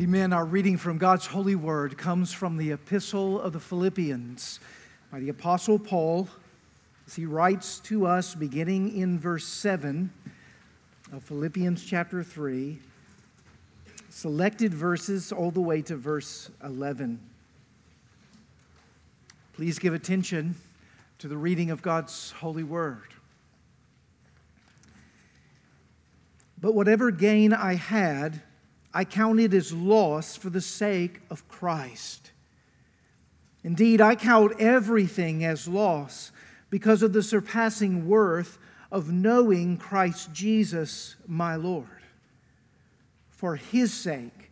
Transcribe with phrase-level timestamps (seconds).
[0.00, 0.32] Amen.
[0.32, 4.58] Our reading from God's holy word comes from the epistle of the Philippians
[5.12, 6.26] by the Apostle Paul
[7.06, 10.10] as he writes to us beginning in verse 7
[11.12, 12.78] of Philippians chapter 3,
[14.08, 17.20] selected verses all the way to verse 11.
[19.52, 20.54] Please give attention
[21.18, 23.12] to the reading of God's holy word.
[26.58, 28.40] But whatever gain I had,
[28.92, 32.32] I count it as loss for the sake of Christ.
[33.62, 36.32] Indeed, I count everything as loss
[36.70, 38.58] because of the surpassing worth
[38.90, 41.86] of knowing Christ Jesus, my Lord.
[43.28, 44.50] For his sake,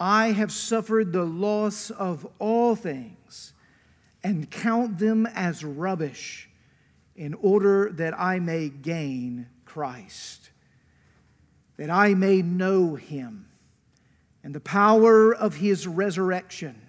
[0.00, 3.52] I have suffered the loss of all things
[4.24, 6.48] and count them as rubbish
[7.16, 10.50] in order that I may gain Christ,
[11.76, 13.47] that I may know him
[14.42, 16.80] and the power of his resurrection,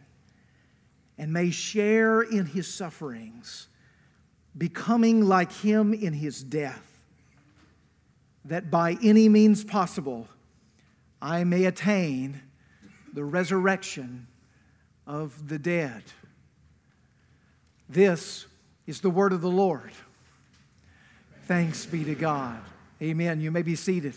[1.17, 3.67] and may share in his sufferings,
[4.57, 6.99] becoming like him in his death,
[8.45, 10.27] that by any means possible
[11.21, 12.41] I may attain
[13.13, 14.27] the resurrection
[15.05, 16.03] of the dead.
[17.89, 18.45] This
[18.85, 19.91] is the word of the Lord.
[21.45, 22.59] Thanks be to God.
[23.01, 23.41] Amen.
[23.41, 24.13] You may be seated.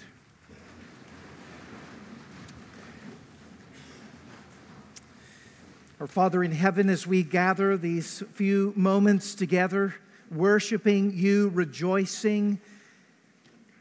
[6.03, 9.95] Our Father in heaven, as we gather these few moments together,
[10.33, 12.59] worshiping you, rejoicing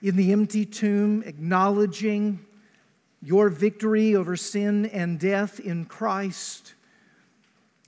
[0.04, 2.46] in the empty tomb, acknowledging
[3.24, 6.76] your victory over sin and death in Christ,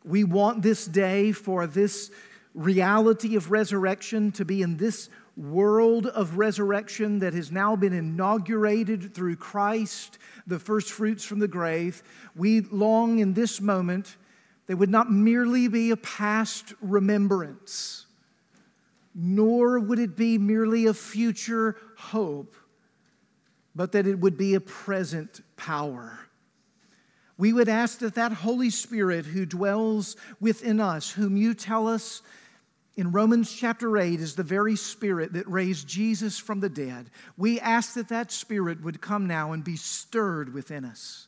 [0.03, 2.09] we want this day for this
[2.55, 9.13] reality of resurrection to be in this world of resurrection that has now been inaugurated
[9.13, 10.17] through Christ,
[10.47, 12.01] the first fruits from the grave.
[12.35, 14.15] We long in this moment
[14.67, 18.06] they would not merely be a past remembrance,
[19.14, 22.56] nor would it be merely a future hope,
[23.75, 26.19] but that it would be a present power.
[27.38, 32.22] We would ask that that Holy Spirit who dwells within us, whom you tell us
[32.96, 37.59] in Romans chapter 8 is the very Spirit that raised Jesus from the dead, we
[37.59, 41.28] ask that that Spirit would come now and be stirred within us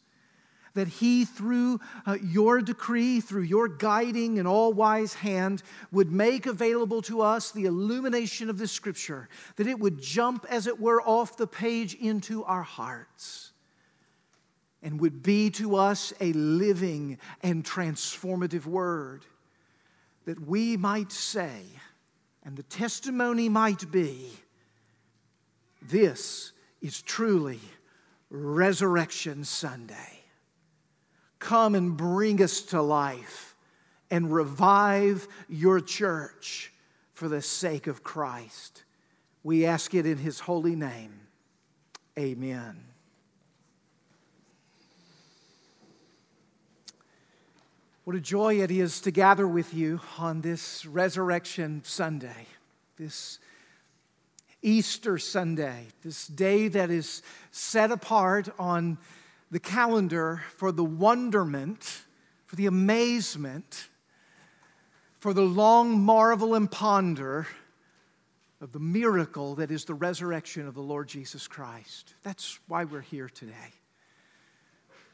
[0.75, 6.45] that He, through uh, your decree, through your guiding and all wise hand, would make
[6.45, 11.01] available to us the illumination of the Scripture, that it would jump, as it were,
[11.01, 13.51] off the page into our hearts
[14.85, 19.25] and would be to us a living and transformative word
[20.25, 21.61] that we might say,
[22.43, 24.29] and the testimony might be,
[25.81, 27.59] this is truly
[28.29, 30.14] Resurrection Sunday.
[31.45, 33.55] Come and bring us to life
[34.09, 36.73] and revive your church
[37.13, 38.83] for the sake of Christ.
[39.43, 41.19] We ask it in his holy name.
[42.17, 42.83] Amen.
[48.05, 52.47] What a joy it is to gather with you on this Resurrection Sunday,
[52.97, 53.37] this
[54.63, 58.97] Easter Sunday, this day that is set apart on
[59.55, 62.01] the calendar for the wonderment,
[62.45, 63.87] for the amazement,
[65.17, 67.47] for the long marvel and ponder
[68.59, 72.15] of the miracle that is the resurrection of the Lord Jesus Christ.
[72.21, 73.71] That's why we're here today.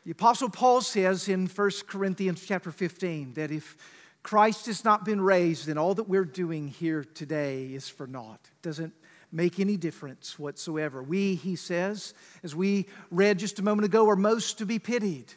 [0.05, 3.77] The apostle Paul says in 1 Corinthians chapter 15 that if
[4.23, 8.39] Christ has not been raised, then all that we're doing here today is for naught.
[8.45, 8.95] It doesn't
[9.31, 11.01] make any difference whatsoever.
[11.01, 15.33] We, he says, as we read just a moment ago, are most to be pitied.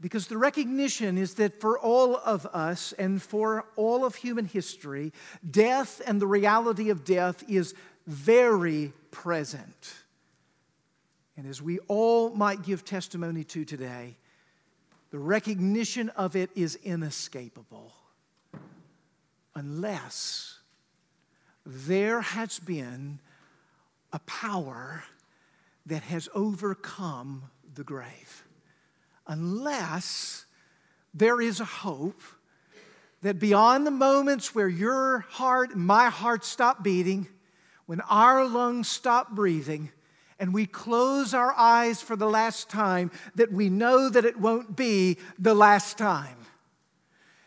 [0.00, 5.12] Because the recognition is that for all of us and for all of human history,
[5.48, 7.74] death and the reality of death is
[8.06, 9.94] very present.
[11.36, 14.16] And as we all might give testimony to today,
[15.10, 17.92] the recognition of it is inescapable
[19.54, 20.53] unless
[21.66, 23.18] there has been
[24.12, 25.04] a power
[25.86, 28.44] that has overcome the grave.
[29.26, 30.46] Unless
[31.12, 32.20] there is a hope
[33.22, 37.26] that beyond the moments where your heart and my heart stop beating,
[37.86, 39.90] when our lungs stop breathing,
[40.38, 44.76] and we close our eyes for the last time, that we know that it won't
[44.76, 46.36] be the last time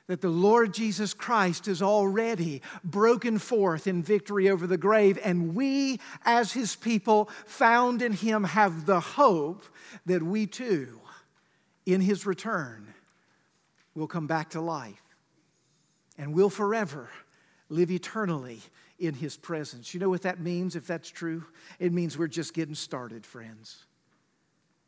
[0.07, 5.53] that the Lord Jesus Christ has already broken forth in victory over the grave, and
[5.53, 9.63] we, as his people found in him, have the hope
[10.05, 10.99] that we too
[11.85, 12.93] in his return,
[13.95, 15.01] we'll come back to life
[16.17, 17.09] and we'll forever
[17.69, 18.59] live eternally
[18.99, 19.93] in his presence.
[19.93, 21.45] You know what that means if that's true?
[21.79, 23.85] It means we're just getting started, friends.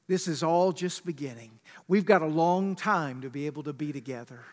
[0.07, 1.51] This is all just beginning.
[1.87, 4.43] We've got a long time to be able to be together.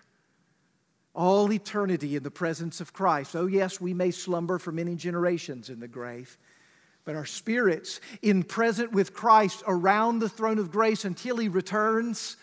[1.16, 3.34] All eternity in the presence of Christ.
[3.34, 6.36] Oh, yes, we may slumber for many generations in the grave,
[7.06, 12.36] but our spirits in present with Christ around the throne of grace until He returns.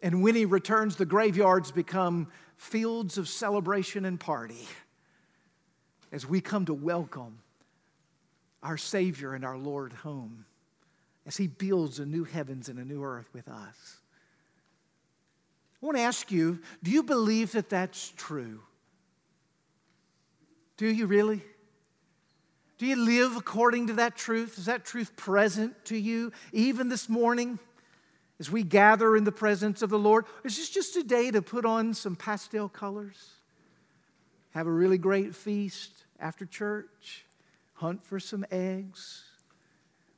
[0.00, 4.68] And when He returns, the graveyards become fields of celebration and party
[6.12, 7.40] as we come to welcome
[8.62, 10.44] our Savior and our Lord home
[11.26, 13.96] as He builds a new heavens and a new earth with us.
[15.84, 18.60] I want to ask you do you believe that that's true?
[20.78, 21.42] Do you really?
[22.78, 24.56] Do you live according to that truth?
[24.56, 27.58] Is that truth present to you even this morning
[28.40, 30.24] as we gather in the presence of the Lord?
[30.42, 33.34] Is this just a day to put on some pastel colors?
[34.52, 37.26] Have a really great feast after church?
[37.74, 39.24] Hunt for some eggs?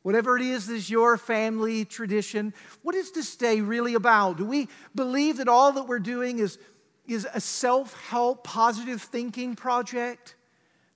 [0.06, 2.54] Whatever it is is your family tradition.
[2.82, 4.36] What is this day really about?
[4.36, 6.60] Do we believe that all that we're doing is,
[7.08, 10.36] is a self help, positive thinking project?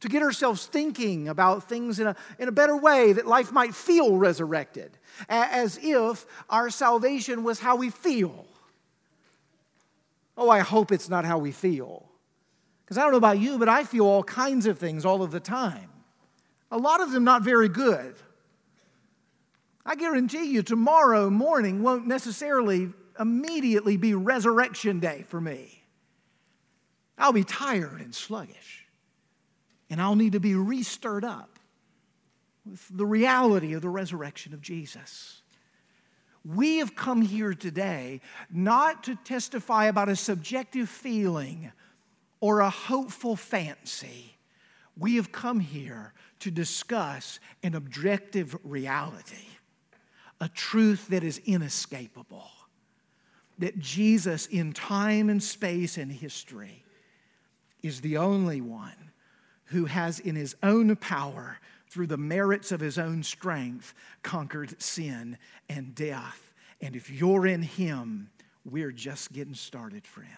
[0.02, 3.74] To get ourselves thinking about things in a, in a better way that life might
[3.74, 4.96] feel resurrected,
[5.28, 8.46] as if our salvation was how we feel.
[10.36, 12.08] Oh, I hope it's not how we feel.
[12.84, 15.32] Because I don't know about you, but I feel all kinds of things all of
[15.32, 15.90] the time.
[16.70, 18.14] A lot of them not very good.
[19.84, 25.82] I guarantee you, tomorrow morning won't necessarily immediately be resurrection day for me.
[27.18, 28.86] I'll be tired and sluggish,
[29.88, 31.58] and I'll need to be restirred up
[32.64, 35.42] with the reality of the resurrection of Jesus.
[36.44, 41.72] We have come here today not to testify about a subjective feeling
[42.40, 44.38] or a hopeful fancy.
[44.96, 49.46] We have come here to discuss an objective reality
[50.40, 52.50] a truth that is inescapable
[53.60, 56.82] that Jesus, in time and space and history,
[57.82, 59.12] is the only one
[59.66, 61.58] who has, in his own power,
[61.88, 65.36] through the merits of his own strength, conquered sin
[65.68, 66.52] and death.
[66.80, 68.30] And if you're in him,
[68.64, 70.30] we're just getting started, friends.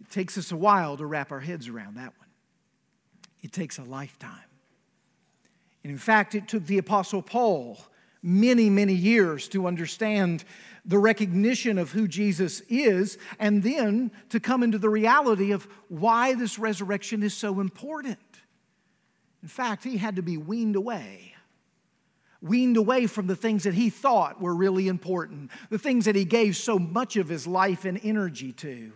[0.00, 2.28] It takes us a while to wrap our heads around that one,
[3.42, 4.53] it takes a lifetime.
[5.84, 7.78] And in fact, it took the Apostle Paul
[8.22, 10.44] many, many years to understand
[10.86, 16.34] the recognition of who Jesus is and then to come into the reality of why
[16.34, 18.18] this resurrection is so important.
[19.42, 21.34] In fact, he had to be weaned away.
[22.40, 26.24] Weaned away from the things that he thought were really important, the things that he
[26.24, 28.92] gave so much of his life and energy to.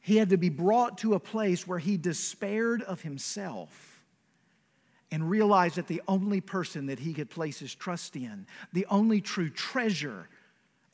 [0.00, 3.89] He had to be brought to a place where he despaired of himself
[5.10, 9.20] and realized that the only person that he could place his trust in, the only
[9.20, 10.28] true treasure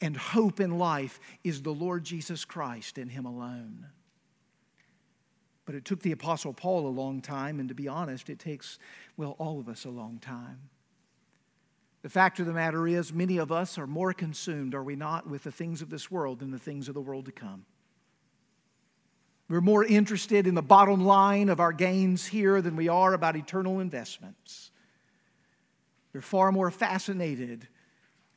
[0.00, 3.86] and hope in life, is the Lord Jesus Christ and him alone.
[5.64, 8.78] But it took the Apostle Paul a long time, and to be honest, it takes,
[9.16, 10.70] well, all of us a long time.
[12.02, 15.28] The fact of the matter is, many of us are more consumed, are we not,
[15.28, 17.64] with the things of this world than the things of the world to come.
[19.48, 23.36] We're more interested in the bottom line of our gains here than we are about
[23.36, 24.70] eternal investments.
[26.12, 27.68] We're far more fascinated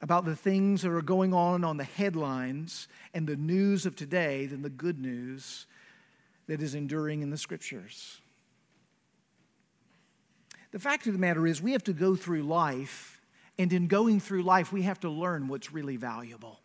[0.02, 4.46] about the things that are going on on the headlines and the news of today
[4.46, 5.66] than the good news
[6.48, 8.22] that is enduring in the scriptures.
[10.72, 13.20] The fact of the matter is, we have to go through life,
[13.58, 16.60] and in going through life, we have to learn what's really valuable.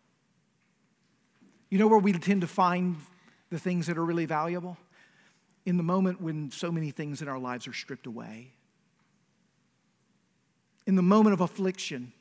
[1.71, 2.97] You know where we tend to find
[3.49, 4.77] the things that are really valuable
[5.65, 8.51] in the moment when so many things in our lives are stripped away.
[10.85, 12.13] In the moment of affliction,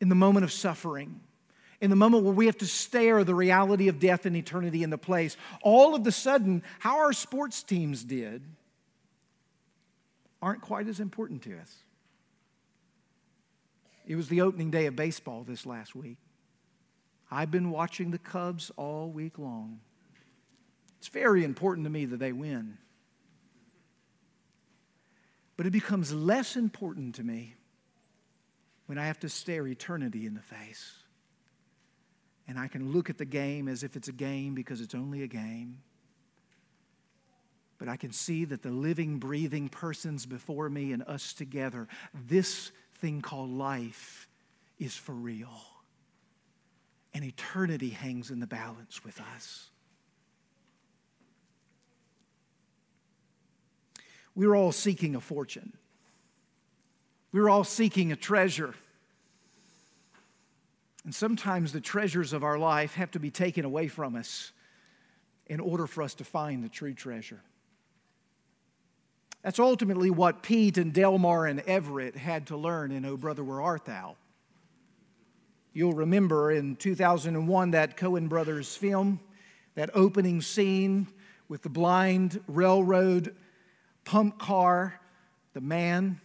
[0.00, 1.20] in the moment of suffering,
[1.80, 4.90] in the moment where we have to stare the reality of death and eternity in
[4.90, 8.42] the place, all of a sudden, how our sports teams did
[10.40, 11.76] aren't quite as important to us.
[14.06, 16.18] It was the opening day of baseball this last week.
[17.30, 19.80] I've been watching the Cubs all week long.
[21.02, 22.78] It's very important to me that they win.
[25.56, 27.56] But it becomes less important to me
[28.86, 30.92] when I have to stare eternity in the face.
[32.46, 35.24] And I can look at the game as if it's a game because it's only
[35.24, 35.78] a game.
[37.78, 42.70] But I can see that the living, breathing persons before me and us together, this
[42.98, 44.28] thing called life,
[44.78, 45.50] is for real.
[47.12, 49.71] And eternity hangs in the balance with us.
[54.34, 55.72] We're all seeking a fortune.
[57.32, 58.74] We're all seeking a treasure.
[61.04, 64.52] And sometimes the treasures of our life have to be taken away from us
[65.46, 67.40] in order for us to find the true treasure.
[69.42, 73.60] That's ultimately what Pete and Delmar and Everett had to learn in Oh Brother, Where
[73.60, 74.16] Art Thou?
[75.72, 79.18] You'll remember in 2001 that Coen Brothers film,
[79.74, 81.08] that opening scene
[81.48, 83.34] with the blind railroad
[84.04, 85.00] pump car,
[85.52, 86.20] the man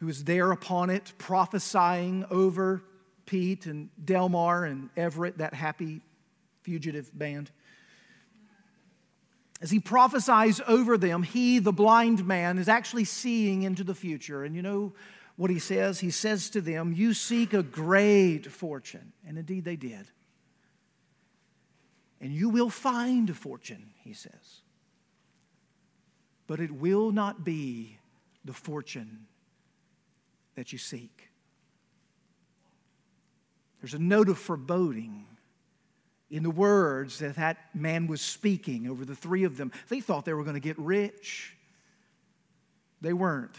[0.00, 2.82] who was there upon it prophesying over
[3.26, 6.00] Pete and Delmar and Everett, that happy
[6.62, 7.50] fugitive band.
[9.60, 14.44] As he prophesies over them, he, the blind man, is actually seeing into the future.
[14.44, 14.92] And you know
[15.36, 15.98] what he says?
[15.98, 19.12] He says to them, You seek a great fortune.
[19.26, 20.06] And indeed they did.
[22.20, 24.62] And you will find a fortune, he says.
[26.48, 27.98] But it will not be
[28.44, 29.26] the fortune
[30.56, 31.28] that you seek.
[33.80, 35.26] There's a note of foreboding
[36.30, 39.70] in the words that that man was speaking over the three of them.
[39.88, 41.54] They thought they were going to get rich.
[43.00, 43.54] They weren't.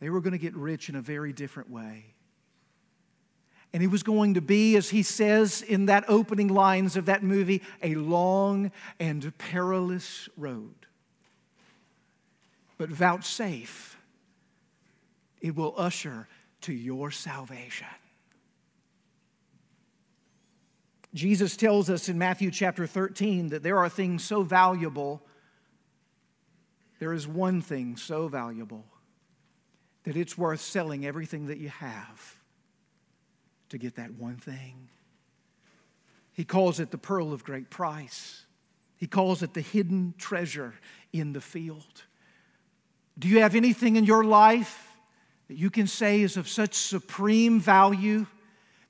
[0.00, 2.06] They were going to get rich in a very different way.
[3.72, 7.22] And it was going to be, as he says in that opening lines of that
[7.22, 10.83] movie, a long and perilous road.
[12.84, 13.96] But vouchsafe,
[15.40, 16.28] it will usher
[16.60, 17.86] to your salvation.
[21.14, 25.22] Jesus tells us in Matthew chapter 13 that there are things so valuable.
[26.98, 28.84] There is one thing so valuable
[30.02, 32.38] that it's worth selling everything that you have
[33.70, 34.90] to get that one thing.
[36.34, 38.44] He calls it the pearl of great price.
[38.98, 40.74] He calls it the hidden treasure
[41.14, 42.02] in the field.
[43.18, 44.96] Do you have anything in your life
[45.48, 48.26] that you can say is of such supreme value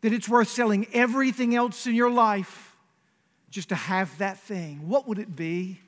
[0.01, 2.77] that it's worth selling everything else in your life
[3.51, 5.81] just to have that thing, what would it be?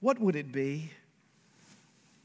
[0.00, 0.90] What would it be?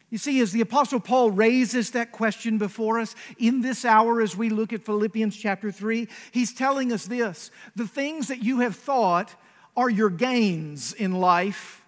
[0.10, 4.36] You see, as the Apostle Paul raises that question before us in this hour as
[4.36, 8.76] we look at Philippians chapter 3, he's telling us this the things that you have
[8.76, 9.36] thought
[9.76, 11.86] are your gains in life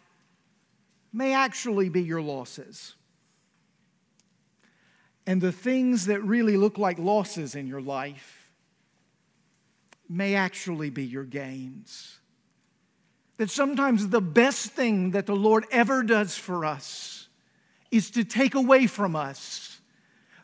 [1.12, 2.96] may actually be your losses.
[5.26, 8.52] And the things that really look like losses in your life
[10.08, 12.18] may actually be your gains.
[13.38, 17.28] That sometimes the best thing that the Lord ever does for us
[17.92, 19.80] is to take away from us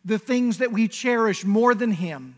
[0.04, 2.36] the things that we cherish more than Him,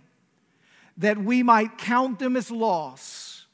[0.98, 3.46] that we might count them as loss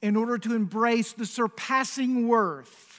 [0.00, 2.89] in order to embrace the surpassing worth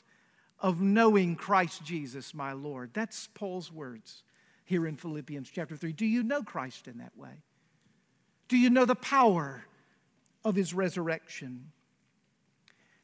[0.61, 2.91] of knowing Christ Jesus, my Lord.
[2.93, 4.23] That's Paul's words
[4.63, 5.91] here in Philippians chapter 3.
[5.91, 7.43] Do you know Christ in that way?
[8.47, 9.65] Do you know the power
[10.43, 11.71] of his resurrection.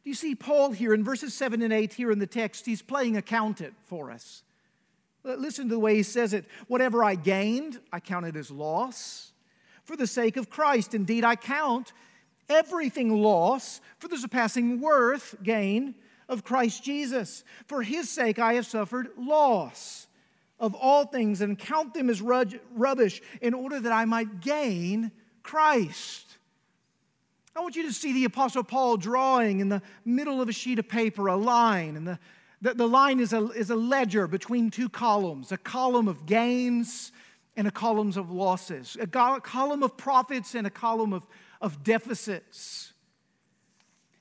[0.04, 2.66] Do you see Paul here in verses 7 and 8 here in the text?
[2.66, 4.44] He's playing accountant for us.
[5.24, 6.46] Listen to the way he says it.
[6.68, 9.34] Whatever I gained, I count it as loss
[9.84, 10.94] for the sake of Christ.
[10.94, 11.92] Indeed, I count
[12.48, 15.96] everything loss for the surpassing worth, gain
[16.30, 17.44] of Christ Jesus.
[17.68, 20.08] For his sake, I have suffered loss
[20.60, 25.12] of all things and count them as rubbish in order that I might gain
[25.44, 26.28] Christ
[27.58, 30.78] I want you to see the Apostle Paul drawing in the middle of a sheet
[30.78, 32.20] of paper a line, and the,
[32.62, 37.12] the, the line is a, is a ledger between two columns a column of gains
[37.56, 41.26] and a column of losses, a column of profits and a column of,
[41.60, 42.94] of deficits.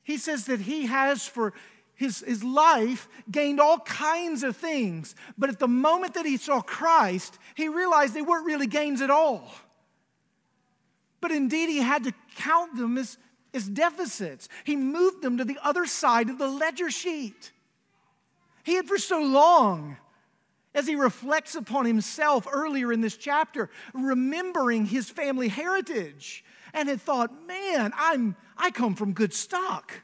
[0.03, 1.53] He says that he has for
[1.97, 6.61] his, his life gained all kinds of things, but at the moment that he saw
[6.61, 9.51] Christ, he realized they weren't really gains at all.
[11.21, 13.19] But indeed, he had to count them as
[13.57, 14.49] is deficits.
[14.65, 17.53] He moved them to the other side of the ledger sheet.
[18.63, 19.97] He had for so long,
[20.75, 27.01] as he reflects upon himself earlier in this chapter, remembering his family heritage, and had
[27.01, 30.03] thought, man, I'm, I come from good stock.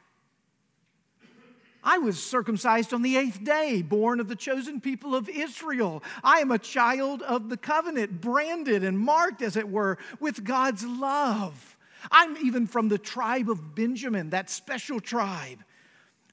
[1.83, 6.03] I was circumcised on the eighth day, born of the chosen people of Israel.
[6.23, 10.85] I am a child of the covenant, branded and marked, as it were, with God's
[10.85, 11.77] love.
[12.11, 15.63] I'm even from the tribe of Benjamin, that special tribe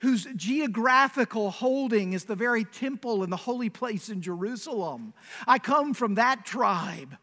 [0.01, 5.13] whose geographical holding is the very temple and the holy place in Jerusalem.
[5.47, 7.17] I come from that tribe.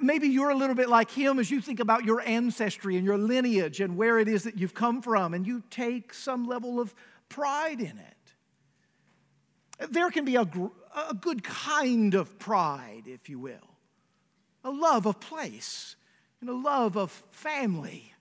[0.00, 3.16] Maybe you're a little bit like him as you think about your ancestry and your
[3.18, 6.94] lineage and where it is that you've come from, and you take some level of
[7.28, 8.14] pride in it.
[9.90, 13.76] There can be a, a good kind of pride, if you will,
[14.64, 15.96] a love of place
[16.40, 18.12] and a love of family.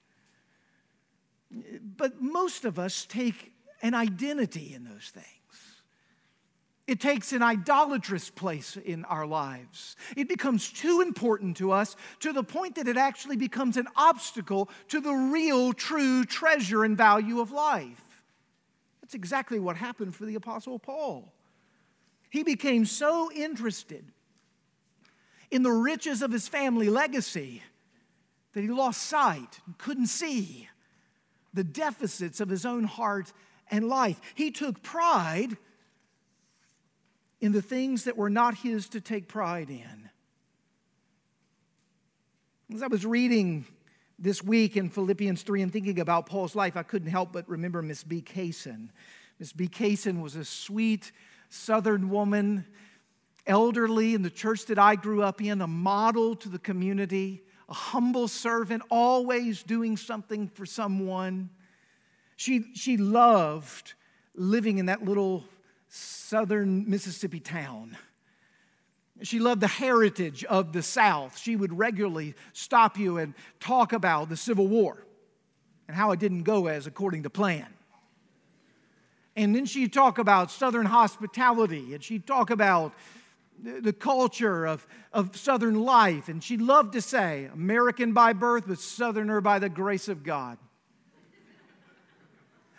[1.82, 5.26] But most of us take an identity in those things.
[6.88, 9.98] It takes an idolatrous place in our lives.
[10.16, 14.70] It becomes too important to us to the point that it actually becomes an obstacle
[14.88, 18.24] to the real, true treasure and value of life.
[19.02, 21.34] That's exactly what happened for the Apostle Paul.
[22.30, 24.06] He became so interested
[25.52, 27.64] in the riches of his family legacy
[28.54, 30.70] that he lost sight couldn't see
[31.54, 33.34] the deficits of his own heart
[33.70, 34.22] and life.
[34.36, 35.58] He took pride
[37.40, 40.10] in the things that were not his to take pride in.
[42.74, 43.66] As I was reading
[44.20, 47.82] this week in Philippians 3 and thinking about Paul's life, I couldn't help but remember
[47.82, 48.22] Miss B.
[48.22, 48.90] Kaysen.
[49.40, 49.68] Miss B.
[49.68, 51.12] Kaysen was a sweet
[51.50, 52.66] southern woman,
[53.46, 57.74] elderly in the church that I grew up in, a model to the community, a
[57.74, 61.50] humble servant, always doing something for someone.
[62.36, 63.94] She, she loved
[64.36, 65.46] living in that little
[65.88, 67.98] southern Mississippi town.
[69.24, 71.38] She loved the heritage of the South.
[71.38, 75.04] She would regularly stop you and talk about the Civil War
[75.88, 77.68] and how it didn't go as according to plan.
[79.36, 82.94] And then she'd talk about Southern hospitality and she'd talk about
[83.62, 86.28] the culture of, of Southern life.
[86.28, 90.58] And she loved to say, American by birth, but Southerner by the grace of God.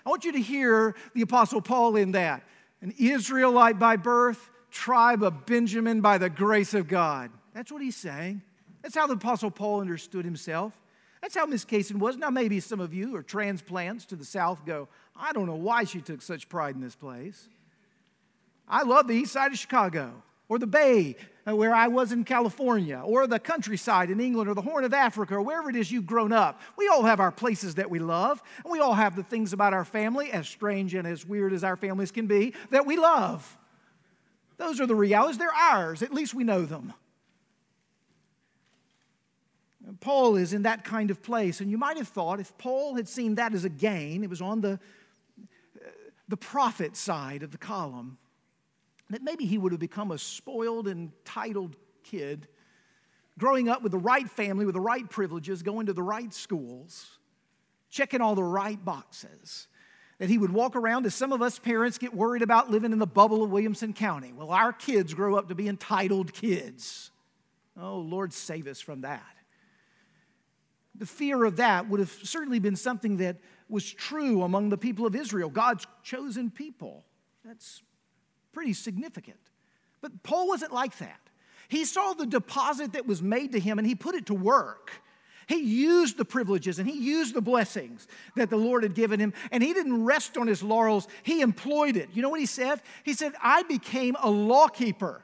[0.07, 2.43] I want you to hear the Apostle Paul in that
[2.83, 7.31] an Israelite by birth, tribe of Benjamin by the grace of God.
[7.55, 8.43] That's what he's saying.
[8.83, 10.73] That's how the Apostle Paul understood himself.
[11.21, 12.17] That's how Miss Kaysen was.
[12.17, 15.85] Now, maybe some of you or transplants to the South go, I don't know why
[15.85, 17.49] she took such pride in this place.
[18.69, 21.17] I love the east side of Chicago or the Bay,
[21.49, 24.93] Uh, where I was in California, or the countryside in England, or the Horn of
[24.93, 26.61] Africa, or wherever it is you've grown up.
[26.77, 29.73] We all have our places that we love, and we all have the things about
[29.73, 33.57] our family, as strange and as weird as our families can be, that we love.
[34.59, 35.39] Those are the realities.
[35.39, 36.03] They're ours.
[36.03, 36.93] At least we know them.
[40.01, 43.09] Paul is in that kind of place, and you might have thought if Paul had
[43.09, 45.89] seen that as a gain, it was on the, uh,
[46.27, 48.19] the profit side of the column
[49.11, 52.49] that maybe he would have become a spoiled, entitled kid,
[53.39, 57.19] growing up with the right family, with the right privileges, going to the right schools,
[57.89, 59.69] checking all the right boxes.
[60.19, 62.99] That he would walk around, as some of us parents get worried about living in
[62.99, 64.33] the bubble of Williamson County.
[64.33, 67.13] Well, our kids grow up to be entitled kids.
[67.81, 69.23] Oh, Lord, save us from that.
[70.97, 73.37] The fear of that would have certainly been something that
[73.69, 77.05] was true among the people of Israel, God's chosen people.
[77.45, 77.83] That's
[78.59, 79.39] pretty significant.
[80.01, 81.21] But Paul wasn't like that.
[81.69, 84.91] He saw the deposit that was made to him and he put it to work.
[85.47, 89.33] He used the privileges and he used the blessings that the Lord had given him,
[89.53, 91.07] and he didn't rest on his laurels.
[91.23, 92.09] He employed it.
[92.13, 92.83] You know what he said?
[93.05, 95.23] He said, I became a lawkeeper.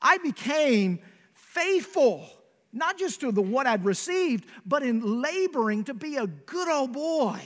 [0.00, 1.00] I became
[1.34, 2.26] faithful,
[2.72, 6.94] not just to the what I'd received, but in laboring to be a good old
[6.94, 7.42] boy.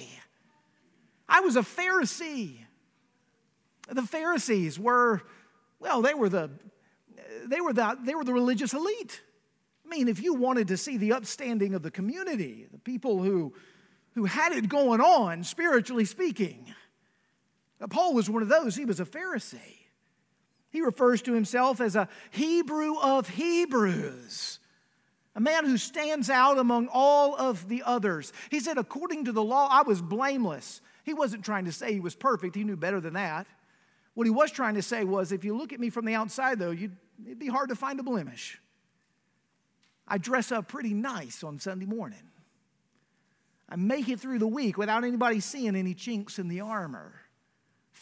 [1.28, 2.60] I was a Pharisee.
[3.88, 5.22] The Pharisees were,
[5.78, 6.50] well, they were the,
[7.46, 9.22] they were the, they were the religious elite.
[9.84, 13.54] I mean, if you wanted to see the upstanding of the community, the people who,
[14.14, 16.74] who had it going on, spiritually speaking,
[17.90, 18.74] Paul was one of those.
[18.74, 19.86] He was a Pharisee.
[20.70, 24.58] He refers to himself as a Hebrew of Hebrews,
[25.34, 28.32] a man who stands out among all of the others.
[28.50, 30.80] He said, according to the law, I was blameless.
[31.04, 33.46] He wasn't trying to say he was perfect, he knew better than that.
[34.16, 36.58] What he was trying to say was if you look at me from the outside,
[36.58, 38.58] though, it'd be hard to find a blemish.
[40.08, 42.22] I dress up pretty nice on Sunday morning.
[43.68, 47.12] I make it through the week without anybody seeing any chinks in the armor.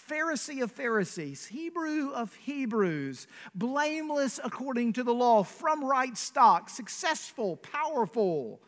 [0.09, 7.57] Pharisee of Pharisees, Hebrew of Hebrews, blameless according to the law, from right stock, successful,
[7.57, 8.61] powerful.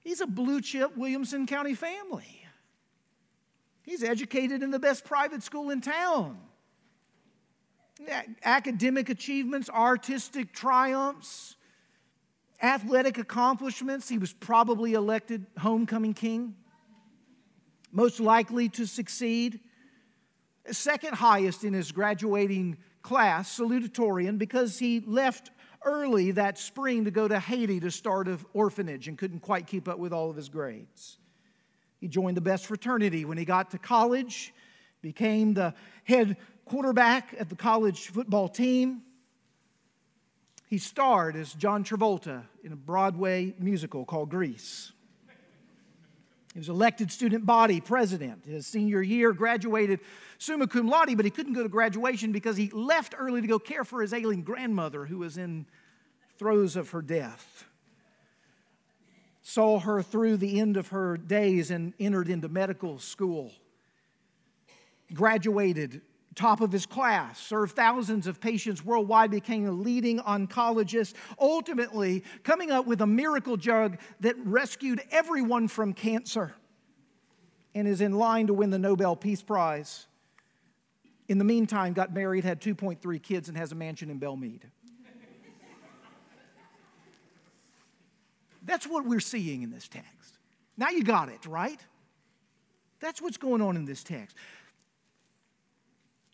[0.00, 2.37] He's a blue chip Williamson County family.
[3.88, 6.38] He's educated in the best private school in town.
[8.44, 11.56] Academic achievements, artistic triumphs,
[12.62, 14.06] athletic accomplishments.
[14.06, 16.54] He was probably elected homecoming king,
[17.90, 19.58] most likely to succeed.
[20.70, 25.50] Second highest in his graduating class, salutatorian, because he left
[25.82, 29.88] early that spring to go to Haiti to start an orphanage and couldn't quite keep
[29.88, 31.17] up with all of his grades.
[32.00, 34.54] He joined the best fraternity when he got to college,
[35.02, 39.02] became the head quarterback at the college football team.
[40.68, 44.92] He starred as John Travolta in a Broadway musical called Grease.
[46.52, 50.00] He was elected student body president his senior year, graduated
[50.38, 53.58] summa cum laude, but he couldn't go to graduation because he left early to go
[53.58, 55.66] care for his ailing grandmother who was in
[56.36, 57.67] throes of her death.
[59.48, 63.50] Saw her through the end of her days and entered into medical school.
[65.14, 66.02] Graduated
[66.34, 72.70] top of his class, served thousands of patients worldwide, became a leading oncologist, ultimately coming
[72.70, 76.52] up with a miracle drug that rescued everyone from cancer
[77.74, 80.08] and is in line to win the Nobel Peace Prize.
[81.26, 84.66] In the meantime, got married, had 2.3 kids, and has a mansion in Belle Meade.
[88.68, 90.38] That's what we're seeing in this text.
[90.76, 91.80] Now you got it, right?
[93.00, 94.36] That's what's going on in this text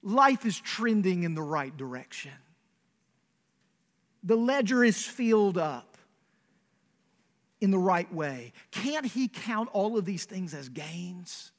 [0.03, 2.33] life is trending in the right direction.
[4.23, 5.97] The ledger is filled up
[7.62, 8.53] in the right way.
[8.70, 11.53] Can't he count all of these things as gains?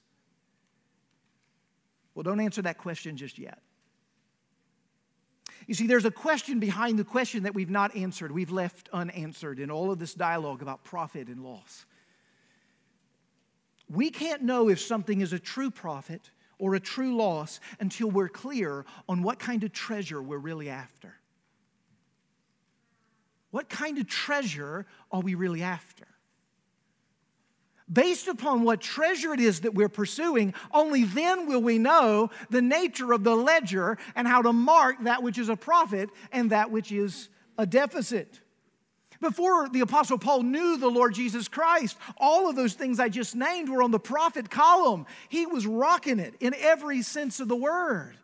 [2.13, 3.59] Well, don't answer that question just yet.
[5.67, 9.59] You see, there's a question behind the question that we've not answered, we've left unanswered
[9.59, 11.85] in all of this dialogue about profit and loss.
[13.89, 18.29] We can't know if something is a true profit or a true loss until we're
[18.29, 21.15] clear on what kind of treasure we're really after.
[23.51, 26.07] What kind of treasure are we really after?
[27.91, 32.61] Based upon what treasure it is that we're pursuing, only then will we know the
[32.61, 36.71] nature of the ledger and how to mark that which is a profit and that
[36.71, 38.39] which is a deficit.
[39.21, 43.35] Before the Apostle Paul knew the Lord Jesus Christ, all of those things I just
[43.35, 45.05] named were on the profit column.
[45.29, 48.17] He was rocking it in every sense of the word.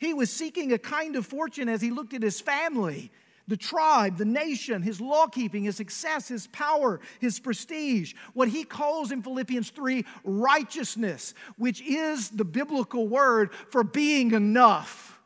[0.00, 3.12] He was seeking a kind of fortune as he looked at his family,
[3.46, 8.14] the tribe, the nation, his law keeping, his success, his power, his prestige.
[8.32, 15.20] What he calls in Philippians 3 righteousness, which is the biblical word for being enough,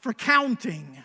[0.00, 1.02] for counting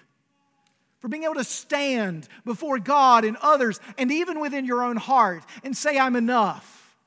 [0.99, 5.43] for being able to stand before God and others and even within your own heart
[5.63, 6.97] and say, I'm enough.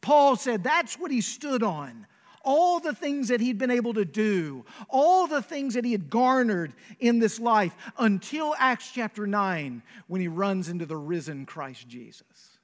[0.00, 2.06] Paul said that's what he stood on.
[2.42, 6.08] All the things that he'd been able to do, all the things that he had
[6.08, 11.88] garnered in this life until Acts chapter 9 when he runs into the risen Christ
[11.88, 12.58] Jesus.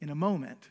[0.00, 0.68] In a moment,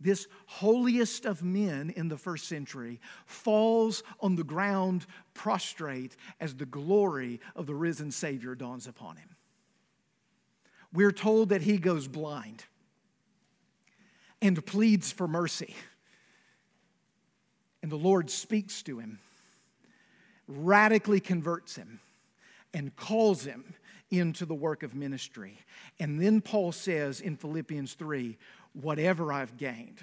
[0.00, 6.64] this holiest of men in the first century, falls on the ground prostrate as the
[6.64, 9.28] glory of the risen Savior dawns upon him.
[10.92, 12.64] We're told that he goes blind
[14.40, 15.74] and pleads for mercy.
[17.82, 19.18] And the Lord speaks to him,
[20.46, 22.00] radically converts him,
[22.74, 23.74] and calls him
[24.10, 25.58] into the work of ministry.
[25.98, 28.36] And then Paul says in Philippians 3
[28.72, 29.98] whatever I've gained,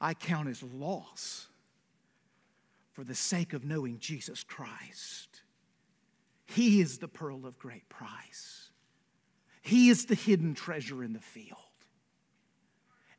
[0.00, 1.48] I count as loss
[2.92, 5.42] for the sake of knowing Jesus Christ.
[6.46, 8.70] He is the pearl of great price,
[9.62, 11.58] He is the hidden treasure in the field.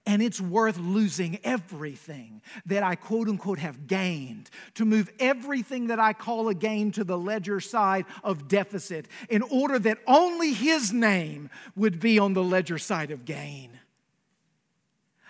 [0.05, 5.99] And it's worth losing everything that I quote unquote have gained to move everything that
[5.99, 10.91] I call a gain to the ledger side of deficit in order that only His
[10.91, 13.79] name would be on the ledger side of gain.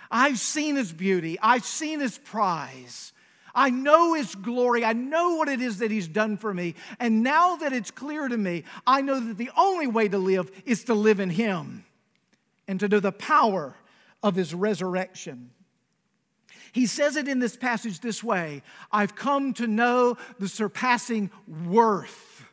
[0.10, 3.12] I've seen His beauty, I've seen His prize.
[3.56, 4.84] I know His glory.
[4.84, 6.74] I know what it is that He's done for me.
[7.00, 10.52] And now that it's clear to me, I know that the only way to live
[10.66, 11.86] is to live in Him
[12.68, 13.76] and to know the power
[14.24, 15.52] of his resurrection.
[16.72, 21.30] He says it in this passage this way I've come to know the surpassing
[21.68, 22.46] worth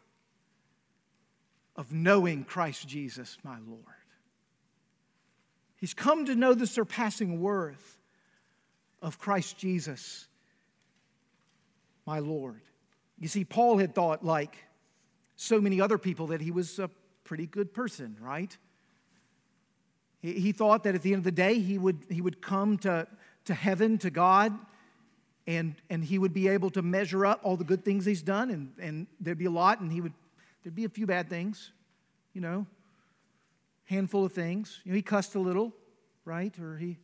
[1.77, 3.85] of knowing Christ Jesus, my Lord.
[5.77, 7.99] He's come to know the surpassing worth
[9.01, 10.27] of Christ Jesus,
[12.05, 12.61] my Lord.
[13.19, 14.57] You see, Paul had thought, like
[15.37, 16.91] so many other people, that he was a
[17.25, 18.55] pretty good person, right?
[20.23, 23.07] He thought that at the end of the day, he would, he would come to,
[23.47, 24.53] to heaven, to God,
[25.47, 28.51] and, and he would be able to measure up all the good things he's done,
[28.51, 30.13] and, and there'd be a lot, and he would,
[30.63, 31.73] there'd be a few bad things,
[32.35, 32.67] you know,
[33.85, 34.81] handful of things.
[34.85, 35.75] You know, he cussed a little,
[36.27, 36.57] right?
[36.59, 36.99] Or he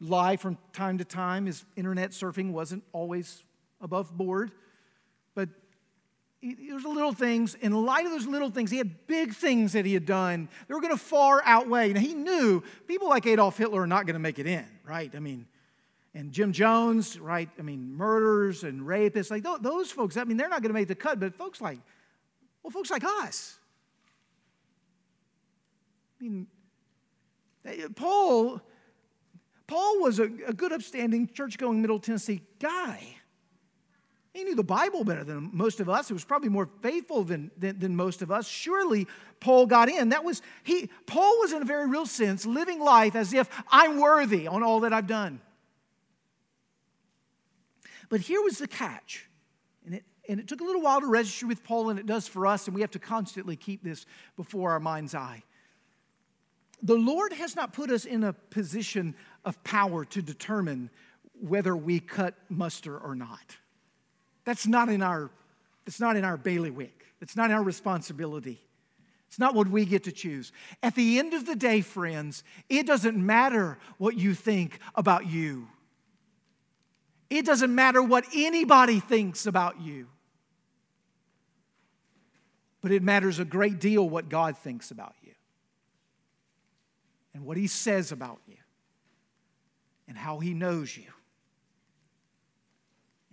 [0.00, 1.46] lied from time to time.
[1.46, 3.42] His internet surfing wasn't always
[3.80, 4.52] above board.
[5.34, 5.48] But
[6.44, 7.54] there's little things.
[7.54, 10.48] In light of those little things, he had big things that he had done.
[10.68, 11.92] They were going to far outweigh.
[11.94, 15.10] Now, he knew people like Adolf Hitler are not going to make it in, right?
[15.14, 15.46] I mean,
[16.14, 17.48] and Jim Jones, right?
[17.58, 20.88] I mean, murders and rapists, like those folks, I mean, they're not going to make
[20.88, 21.78] the cut, but folks like,
[22.62, 23.58] well, folks like us.
[26.20, 26.46] I mean,
[27.96, 28.60] Paul,
[29.66, 33.16] Paul was a, a good, upstanding, church going Middle Tennessee guy.
[34.34, 36.08] He knew the Bible better than most of us.
[36.08, 38.48] He was probably more faithful than, than, than, most of us.
[38.48, 39.06] Surely
[39.38, 40.08] Paul got in.
[40.08, 44.00] That was he Paul was in a very real sense living life as if I'm
[44.00, 45.40] worthy on all that I've done.
[48.08, 49.28] But here was the catch.
[49.86, 52.26] And it, and it took a little while to register with Paul, and it does
[52.26, 54.04] for us, and we have to constantly keep this
[54.36, 55.44] before our mind's eye.
[56.82, 60.90] The Lord has not put us in a position of power to determine
[61.40, 63.58] whether we cut muster or not.
[64.44, 65.30] That's not in our,
[65.86, 67.04] it's not in our bailiwick.
[67.20, 68.60] It's not our responsibility.
[69.28, 70.52] It's not what we get to choose.
[70.82, 75.66] At the end of the day, friends, it doesn't matter what you think about you.
[77.30, 80.06] It doesn't matter what anybody thinks about you.
[82.80, 85.32] But it matters a great deal what God thinks about you
[87.32, 88.58] and what He says about you
[90.06, 91.10] and how He knows you.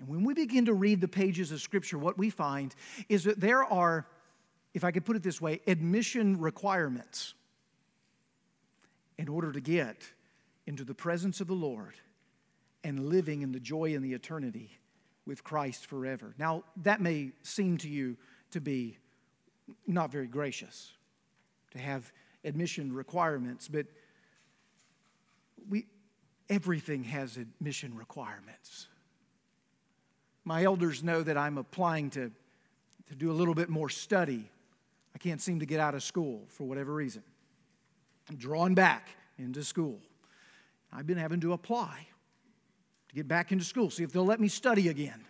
[0.02, 2.74] And when we begin to read the pages of Scripture, what we find
[3.08, 4.08] is that there are,
[4.74, 7.36] if I could put it this way, admission requirements
[9.20, 9.98] in order to get
[10.66, 11.94] into the presence of the Lord
[12.84, 14.72] and living in the joy and the eternity
[15.28, 16.34] with Christ forever.
[16.40, 18.18] Now, that may seem to you
[18.50, 18.98] to be
[19.86, 20.94] not very gracious
[21.74, 22.12] to have
[22.44, 23.86] admission requirements, but
[25.70, 25.86] we,
[26.50, 28.88] everything has admission requirements.
[30.44, 32.32] My elders know that I'm applying to,
[33.10, 34.50] to do a little bit more study.
[35.14, 37.24] I can't seem to get out of school for whatever reason.
[38.30, 40.00] I'm drawn back into school.
[40.92, 42.08] I've been having to apply
[43.10, 45.26] to get back into school, see if they'll let me study again.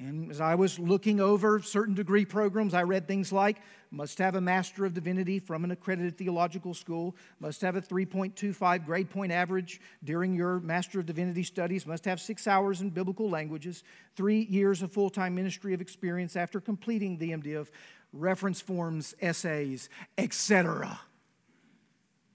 [0.00, 3.56] And as I was looking over certain degree programs, I read things like
[3.90, 8.84] must have a Master of Divinity from an accredited theological school, must have a 3.25
[8.84, 13.28] grade point average during your Master of Divinity studies, must have six hours in biblical
[13.28, 13.82] languages,
[14.14, 17.68] three years of full time ministry of experience after completing the MDiv,
[18.12, 21.00] reference forms, essays, etc.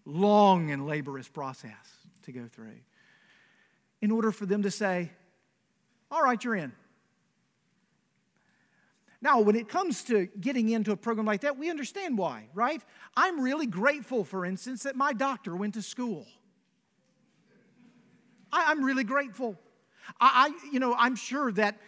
[0.05, 1.71] Long and laborious process
[2.23, 2.79] to go through
[4.01, 5.11] in order for them to say,
[6.11, 6.73] All right, you're in.
[9.23, 12.81] Now, when it comes to getting into a program like that, we understand why, right?
[13.15, 16.27] I'm really grateful, for instance, that my doctor went to school.
[18.51, 19.57] I, am really grateful.
[20.19, 21.79] I, I, you know, I'm sure that,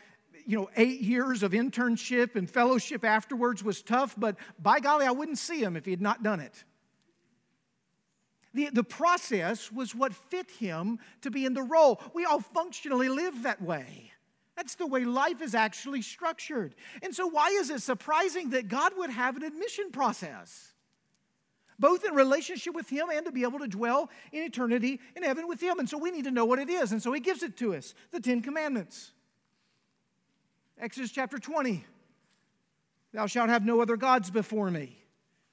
[0.47, 5.11] you know, eight years of internship and fellowship afterwards was tough, but by golly, I
[5.11, 6.63] wouldn't see him if he had not done it.
[8.53, 12.01] The, the process was what fit him to be in the role.
[12.13, 14.13] We all functionally live that way.
[14.55, 16.75] That's the way life is actually structured.
[17.01, 20.71] And so, why is it surprising that God would have an admission process?
[21.77, 25.47] Both in relationship with Him and to be able to dwell in eternity in heaven
[25.47, 25.79] with Him.
[25.79, 26.93] And so, we need to know what it is.
[26.93, 29.11] And so, He gives it to us the Ten Commandments.
[30.79, 31.85] Exodus chapter 20
[33.13, 34.97] Thou shalt have no other gods before me.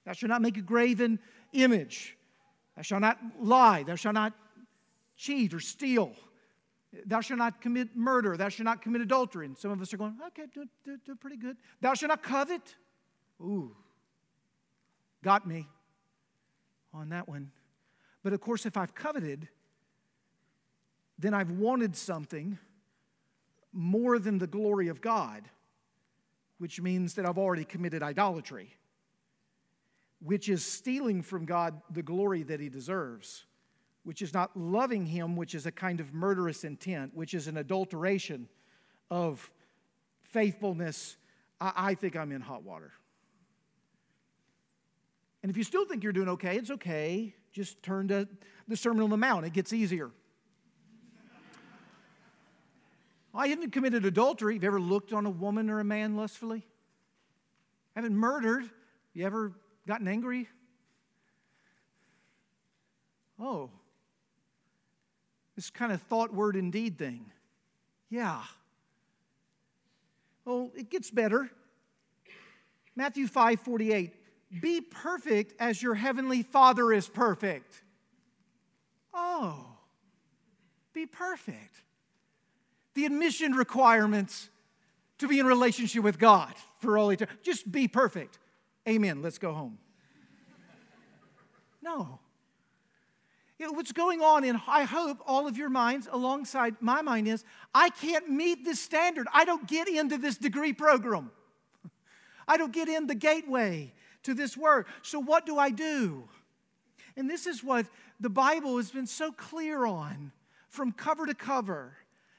[0.05, 1.21] Thou shalt not make a graven
[1.53, 2.17] image.
[2.77, 3.83] Thou shalt not lie.
[3.85, 4.33] Thou shalt not
[5.17, 6.12] cheat or steal.
[7.07, 8.37] Thou shalt not commit murder.
[8.37, 9.46] Thou shalt not commit adultery.
[9.46, 11.57] And some of us are going, okay, do, do, do pretty good.
[11.81, 12.76] Thou shalt not covet.
[13.40, 13.74] Ooh,
[15.22, 15.68] got me
[16.92, 17.50] on that one.
[18.22, 19.48] But of course, if I've coveted,
[21.18, 22.59] then I've wanted something
[23.72, 25.48] more than the glory of God,
[26.59, 28.76] which means that I've already committed idolatry,
[30.20, 33.44] which is stealing from God the glory that He deserves
[34.05, 37.57] which is not loving him, which is a kind of murderous intent, which is an
[37.57, 38.49] adulteration
[39.11, 39.51] of
[40.23, 41.17] faithfulness,
[41.61, 42.93] I, I think I'm in hot water.
[45.43, 47.35] And if you still think you're doing okay, it's okay.
[47.53, 48.29] Just turn to
[48.69, 50.11] the Sermon on the Mount, it gets easier.
[53.35, 54.55] I haven't committed adultery.
[54.55, 56.67] Have you ever looked on a woman or a man lustfully?
[57.97, 58.62] Haven't murdered.
[58.62, 58.71] Have
[59.15, 59.53] You ever
[59.87, 60.49] gotten angry?
[63.38, 63.71] Oh,
[65.57, 67.27] this kind of thought, word, and deed thing.
[68.09, 68.43] Yeah.
[70.45, 71.51] Well, it gets better.
[72.97, 74.15] Matthew 5 48.
[74.61, 77.83] Be perfect as your heavenly Father is perfect.
[79.15, 79.67] Oh,
[80.93, 81.83] be perfect.
[82.95, 84.51] The admission requirements
[85.19, 86.53] to be in relationship with God.
[86.81, 87.38] for all eternity.
[87.43, 88.38] Just be perfect.
[88.88, 89.23] Amen.
[89.23, 89.79] Let's go home.
[91.81, 92.19] No.
[93.70, 97.44] What's going on in, I hope, all of your minds, alongside my mind, is
[97.75, 99.27] I can't meet this standard.
[99.33, 101.31] I don't get into this degree program.
[102.48, 103.92] I don't get in the gateway
[104.25, 104.87] to this word.
[105.03, 106.29] So, what do I do?
[107.16, 107.87] And this is what
[108.20, 110.33] the Bible has been so clear on
[110.68, 111.96] from cover to cover,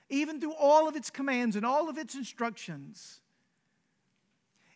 [0.10, 3.20] even through all of its commands and all of its instructions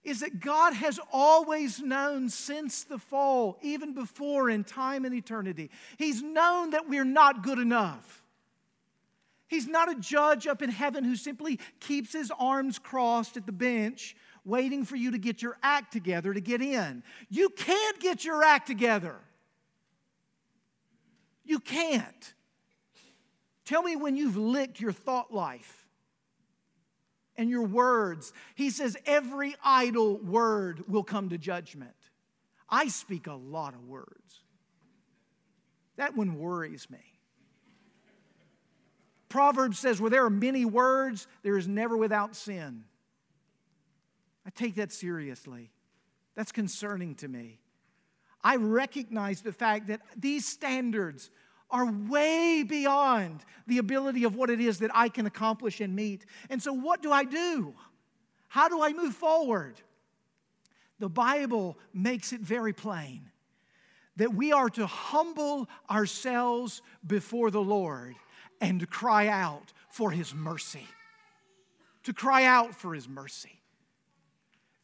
[0.07, 5.69] is that God has always known since the fall, even before in time and eternity.
[5.97, 8.23] He's known that we're not good enough.
[9.49, 13.51] He's not a judge up in heaven who simply keeps his arms crossed at the
[13.51, 14.15] bench
[14.45, 17.03] waiting for you to get your act together to get in.
[17.29, 19.17] You can't get your act together.
[21.43, 22.33] You can't.
[23.65, 25.86] Tell me when you've licked your thought life
[27.37, 28.33] and your words.
[28.55, 31.91] He says every idle word will come to judgment.
[32.69, 34.43] I speak a lot of words.
[35.97, 36.99] That one worries me.
[39.29, 42.85] Proverbs says, where there are many words, there is never without sin.
[44.45, 45.71] I take that seriously.
[46.35, 47.59] That's concerning to me.
[48.43, 51.29] I recognize the fact that these standards
[51.69, 56.25] are way beyond the ability of what it is that I can accomplish and meet.
[56.49, 57.73] And so, what do I do?
[58.47, 59.81] How do I move forward?
[60.99, 63.29] The Bible makes it very plain
[64.15, 68.15] that we are to humble ourselves before the Lord
[68.59, 70.87] and to cry out for His mercy.
[72.03, 73.61] To cry out for His mercy.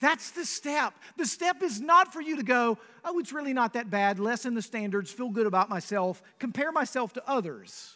[0.03, 0.93] That's the step.
[1.15, 4.53] The step is not for you to go, oh, it's really not that bad, lessen
[4.53, 7.95] the standards, feel good about myself, compare myself to others.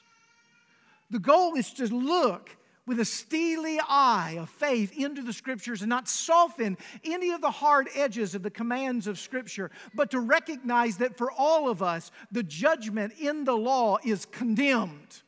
[1.10, 5.90] The goal is to look with a steely eye of faith into the scriptures and
[5.90, 10.96] not soften any of the hard edges of the commands of scripture, but to recognize
[11.00, 15.24] that for all of us, the judgment in the law is condemned,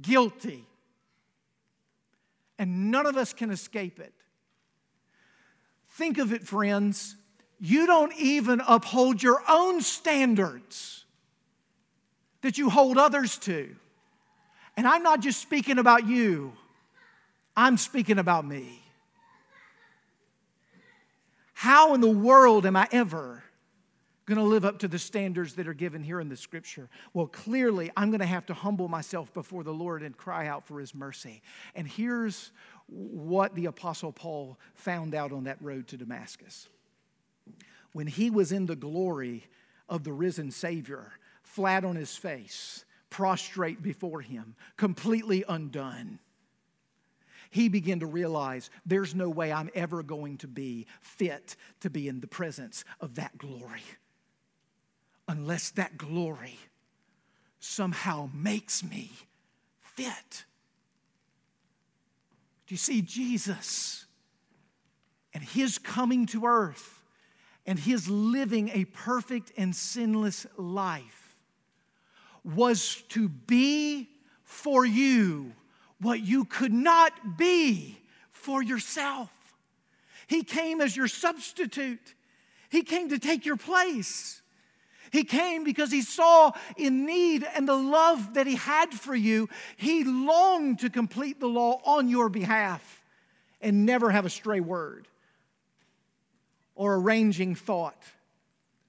[0.00, 0.68] guilty,
[2.60, 4.14] and none of us can escape it.
[5.92, 7.16] Think of it, friends.
[7.60, 11.04] You don't even uphold your own standards
[12.40, 13.76] that you hold others to.
[14.76, 16.54] And I'm not just speaking about you,
[17.56, 18.82] I'm speaking about me.
[21.52, 23.44] How in the world am I ever
[24.24, 26.88] going to live up to the standards that are given here in the scripture?
[27.12, 30.66] Well, clearly, I'm going to have to humble myself before the Lord and cry out
[30.66, 31.42] for his mercy.
[31.74, 32.50] And here's
[32.86, 36.68] what the Apostle Paul found out on that road to Damascus.
[37.92, 39.44] When he was in the glory
[39.88, 46.18] of the risen Savior, flat on his face, prostrate before him, completely undone,
[47.50, 52.08] he began to realize there's no way I'm ever going to be fit to be
[52.08, 53.82] in the presence of that glory
[55.28, 56.58] unless that glory
[57.60, 59.12] somehow makes me
[59.80, 60.44] fit
[62.68, 64.06] you see, Jesus
[65.34, 67.02] and his coming to earth
[67.66, 71.36] and his living a perfect and sinless life
[72.44, 74.08] was to be
[74.42, 75.52] for you
[76.00, 77.98] what you could not be
[78.30, 79.30] for yourself.
[80.26, 82.14] He came as your substitute,
[82.68, 84.41] He came to take your place.
[85.12, 89.50] He came because he saw in need and the love that he had for you.
[89.76, 93.04] He longed to complete the law on your behalf
[93.60, 95.06] and never have a stray word
[96.74, 98.02] or a ranging thought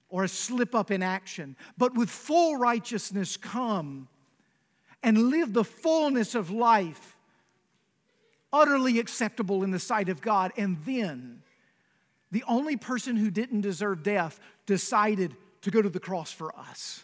[0.07, 4.07] or a slip up in action, but with full righteousness come
[5.03, 7.17] and live the fullness of life
[8.53, 10.53] utterly acceptable in the sight of God.
[10.55, 11.41] And then
[12.31, 17.03] the only person who didn't deserve death decided to go to the cross for us.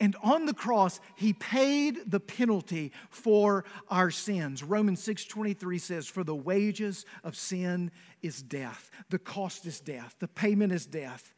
[0.00, 4.62] And on the cross, he paid the penalty for our sins.
[4.62, 7.90] Romans 6:23 says, "For the wages of sin
[8.22, 8.90] is death.
[9.08, 10.14] The cost is death.
[10.18, 11.34] The payment is death."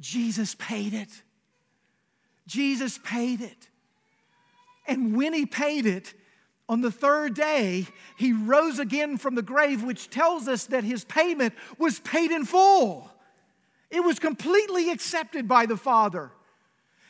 [0.00, 1.22] Jesus paid it.
[2.46, 3.68] Jesus paid it.
[4.86, 6.14] And when he paid it,
[6.68, 7.86] on the third day,
[8.16, 12.44] he rose again from the grave, which tells us that his payment was paid in
[12.44, 13.15] full.
[13.90, 16.30] It was completely accepted by the Father.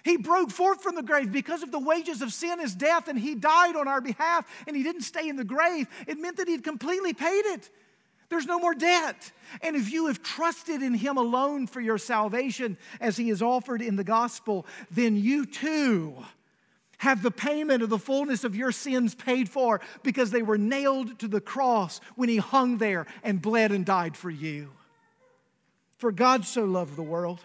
[0.04, 3.18] He broke forth from the grave because of the wages of sin is death, and
[3.18, 5.88] He died on our behalf, and He didn't stay in the grave.
[6.06, 7.70] It meant that He'd completely paid it.
[8.28, 9.32] There's no more debt.
[9.62, 13.82] And if you have trusted in Him alone for your salvation, as He is offered
[13.82, 16.14] in the gospel, then you too
[16.98, 21.18] have the payment of the fullness of your sins paid for because they were nailed
[21.18, 24.70] to the cross when he hung there and bled and died for you.
[25.98, 27.40] For God so loved the world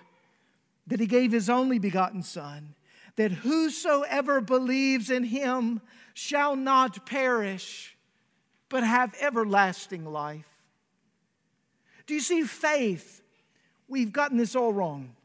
[0.87, 2.75] that he gave his only begotten Son,
[3.15, 5.81] that whosoever believes in him
[6.13, 7.95] shall not perish,
[8.69, 10.47] but have everlasting life.
[12.07, 13.21] Do you see faith?
[13.87, 15.15] We've gotten this all wrong.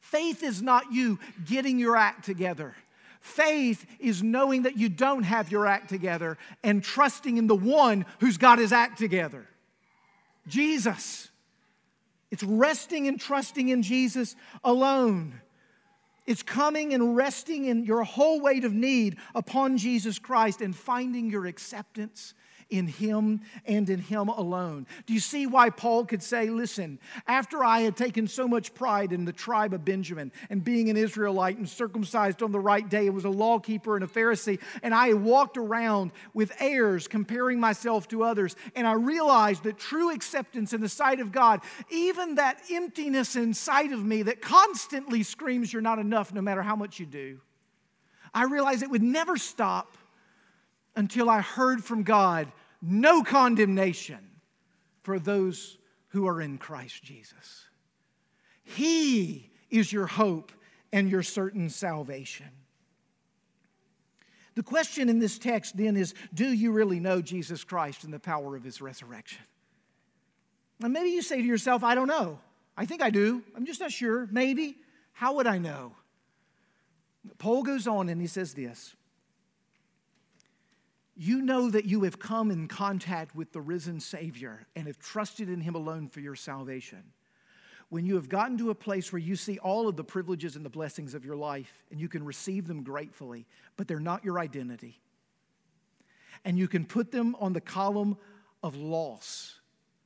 [0.00, 2.74] Faith is not you getting your act together.
[3.20, 8.04] Faith is knowing that you don't have your act together and trusting in the one
[8.18, 9.46] who's got his act together
[10.48, 11.30] Jesus.
[12.32, 15.42] It's resting and trusting in Jesus alone.
[16.26, 21.30] It's coming and resting in your whole weight of need upon Jesus Christ and finding
[21.30, 22.32] your acceptance
[22.72, 24.86] in Him and in Him alone.
[25.06, 29.12] Do you see why Paul could say, Listen, after I had taken so much pride
[29.12, 33.06] in the tribe of Benjamin and being an Israelite and circumcised on the right day,
[33.06, 38.08] and was a lawkeeper and a Pharisee, and I walked around with airs comparing myself
[38.08, 41.60] to others, and I realized that true acceptance in the sight of God,
[41.90, 46.74] even that emptiness inside of me that constantly screams, You're not enough no matter how
[46.74, 47.38] much you do.
[48.32, 49.98] I realized it would never stop
[50.96, 52.50] until I heard from God
[52.82, 54.18] no condemnation
[55.02, 55.78] for those
[56.08, 57.68] who are in Christ Jesus.
[58.64, 60.52] He is your hope
[60.92, 62.50] and your certain salvation.
[64.54, 68.20] The question in this text then is Do you really know Jesus Christ and the
[68.20, 69.42] power of his resurrection?
[70.82, 72.38] And maybe you say to yourself, I don't know.
[72.76, 73.42] I think I do.
[73.56, 74.28] I'm just not sure.
[74.30, 74.76] Maybe.
[75.12, 75.92] How would I know?
[77.38, 78.94] Paul goes on and he says this
[81.14, 85.48] you know that you have come in contact with the risen Savior and have trusted
[85.48, 87.02] in Him alone for your salvation.
[87.90, 90.64] When you have gotten to a place where you see all of the privileges and
[90.64, 93.46] the blessings of your life and you can receive them gratefully,
[93.76, 94.98] but they're not your identity,
[96.44, 98.16] and you can put them on the column
[98.62, 99.60] of loss.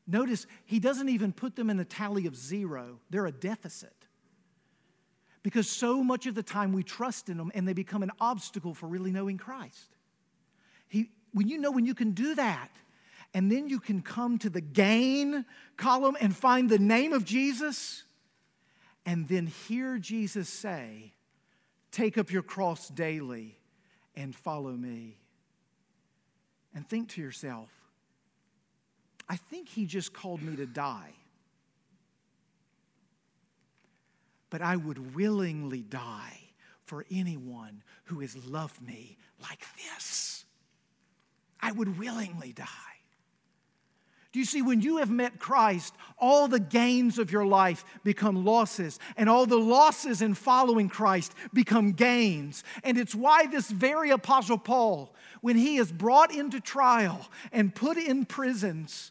[0.07, 3.95] Notice he doesn't even put them in a tally of zero, they're a deficit.
[5.45, 8.75] Because so much of the time we trust in them and they become an obstacle
[8.75, 9.96] for really knowing Christ.
[10.89, 12.69] He, when you know when you can do that,
[13.35, 15.45] and then you can come to the gain
[15.77, 18.05] column and find the name of Jesus,
[19.05, 21.13] and then hear Jesus say,
[21.91, 23.59] Take up your cross daily
[24.15, 25.17] and follow me.
[26.75, 27.71] And think to yourself,
[29.29, 31.15] I think he just called me to die.
[34.51, 36.41] But I would willingly die
[36.85, 40.36] for anyone who has loved me like this.
[41.61, 42.67] I would willingly die.
[44.33, 48.45] Do you see, when you have met Christ, all the gains of your life become
[48.45, 52.63] losses, and all the losses in following Christ become gains.
[52.85, 57.97] And it's why this very Apostle Paul, when he is brought into trial and put
[57.97, 59.11] in prisons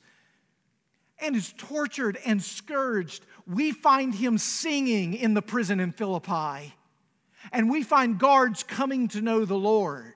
[1.18, 6.76] and is tortured and scourged, we find him singing in the prison in Philippi.
[7.52, 10.15] And we find guards coming to know the Lord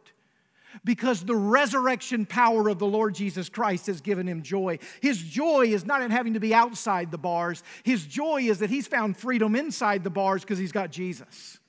[0.90, 4.80] because the resurrection power of the Lord Jesus Christ has given him joy.
[5.02, 8.72] His joy is not in having to be outside the bars, his joy is that
[8.72, 11.60] he's found freedom inside the bars because he's got Jesus.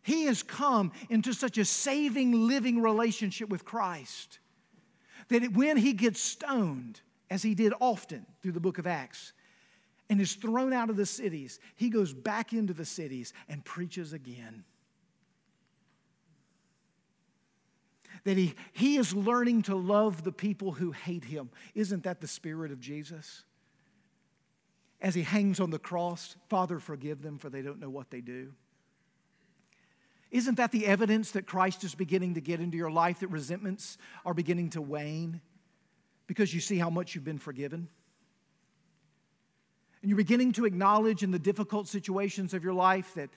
[0.00, 4.38] He has come into such a saving, living relationship with Christ
[5.26, 9.32] that when he gets stoned, as he did often through the book of Acts,
[10.08, 14.12] and is thrown out of the cities, he goes back into the cities and preaches
[14.12, 14.62] again.
[18.24, 21.50] That he, he is learning to love the people who hate him.
[21.74, 23.44] Isn't that the spirit of Jesus?
[25.00, 28.20] As he hangs on the cross, Father, forgive them, for they don't know what they
[28.20, 28.52] do.
[30.30, 33.98] Isn't that the evidence that Christ is beginning to get into your life, that resentments
[34.24, 35.40] are beginning to wane
[36.26, 37.88] because you see how much you've been forgiven?
[40.00, 43.30] And you're beginning to acknowledge in the difficult situations of your life that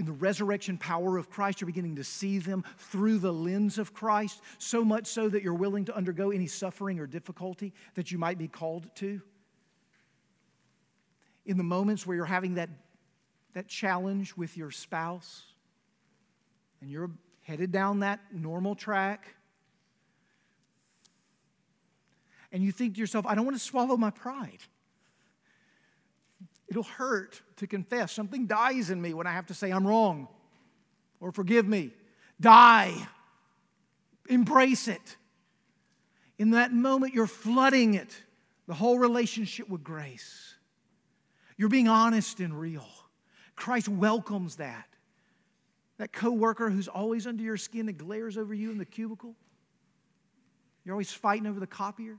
[0.00, 3.92] in the resurrection power of Christ, you're beginning to see them through the lens of
[3.92, 8.16] Christ, so much so that you're willing to undergo any suffering or difficulty that you
[8.16, 9.20] might be called to.
[11.44, 12.70] In the moments where you're having that,
[13.52, 15.42] that challenge with your spouse
[16.80, 17.10] and you're
[17.42, 19.34] headed down that normal track,
[22.52, 24.62] and you think to yourself, I don't want to swallow my pride.
[26.70, 28.12] It'll hurt to confess.
[28.12, 30.28] Something dies in me when I have to say I'm wrong
[31.18, 31.90] or forgive me.
[32.40, 32.94] Die.
[34.28, 35.16] Embrace it.
[36.38, 38.22] In that moment, you're flooding it,
[38.66, 40.54] the whole relationship with grace.
[41.58, 42.88] You're being honest and real.
[43.56, 44.86] Christ welcomes that.
[45.98, 49.34] That coworker who's always under your skin and glares over you in the cubicle?
[50.84, 52.16] You're always fighting over the copier?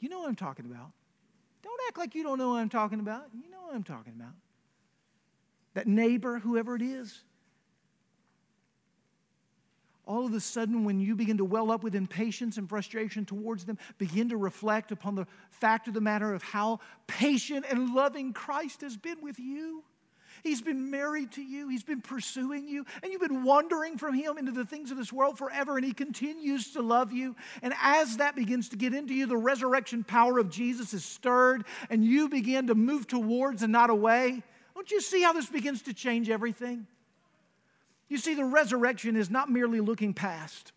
[0.00, 0.90] You know what I'm talking about.
[1.90, 3.24] Act like you don't know what I'm talking about.
[3.34, 4.34] You know what I'm talking about.
[5.74, 7.24] That neighbor, whoever it is,
[10.06, 13.64] all of a sudden, when you begin to well up with impatience and frustration towards
[13.64, 16.78] them, begin to reflect upon the fact of the matter of how
[17.08, 19.82] patient and loving Christ has been with you.
[20.42, 21.68] He's been married to you.
[21.68, 22.84] He's been pursuing you.
[23.02, 25.76] And you've been wandering from Him into the things of this world forever.
[25.76, 27.36] And He continues to love you.
[27.62, 31.64] And as that begins to get into you, the resurrection power of Jesus is stirred.
[31.88, 34.42] And you begin to move towards and not away.
[34.74, 36.86] Don't you see how this begins to change everything?
[38.08, 40.72] You see, the resurrection is not merely looking past